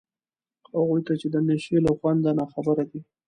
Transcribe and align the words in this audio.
هغو 0.75 0.97
ته 1.05 1.13
چي 1.19 1.27
د 1.33 1.37
نشې 1.47 1.77
له 1.85 1.91
خونده 1.99 2.31
ناخبر 2.39 2.77
دي 2.91 2.99